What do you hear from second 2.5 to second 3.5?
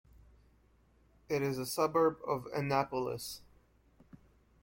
Annapolis.